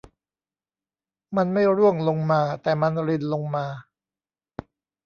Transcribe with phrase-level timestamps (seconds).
[1.35, 3.65] มันไม่ร่วงลงมาแต่มันรินลงมา